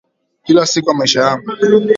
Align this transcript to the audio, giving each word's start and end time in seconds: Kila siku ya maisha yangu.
Kila 0.43 0.65
siku 0.65 0.89
ya 0.89 0.95
maisha 0.95 1.21
yangu. 1.21 1.51